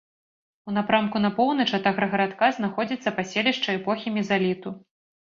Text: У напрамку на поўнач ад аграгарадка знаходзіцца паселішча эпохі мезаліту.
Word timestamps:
У 0.69 0.73
напрамку 0.75 1.19
на 1.25 1.29
поўнач 1.39 1.67
ад 1.77 1.83
аграгарадка 1.91 2.49
знаходзіцца 2.59 3.13
паселішча 3.19 3.75
эпохі 3.81 4.15
мезаліту. 4.17 4.69